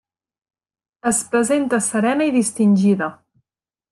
Es 1.09 1.19
presenta 1.33 1.81
serena 1.89 2.29
i 2.31 2.35
distingida. 2.39 3.13